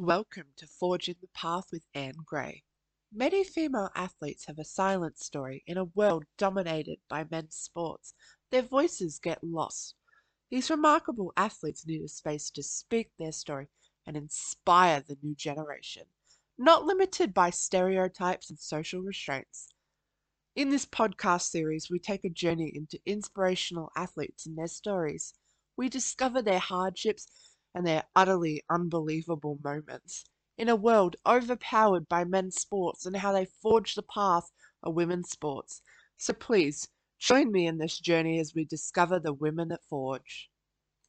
[0.00, 2.62] Welcome to Forging the Path with Anne Gray.
[3.12, 8.14] Many female athletes have a silent story in a world dominated by men's sports.
[8.52, 9.96] Their voices get lost.
[10.52, 13.66] These remarkable athletes need a space to speak their story
[14.06, 16.04] and inspire the new generation,
[16.56, 19.66] not limited by stereotypes and social restraints.
[20.54, 25.34] In this podcast series, we take a journey into inspirational athletes and their stories.
[25.76, 27.26] We discover their hardships
[27.74, 30.24] and their utterly unbelievable moments
[30.56, 34.50] in a world overpowered by men's sports and how they forge the path
[34.82, 35.82] of women's sports.
[36.16, 40.50] So please join me in this journey as we discover the women that forge.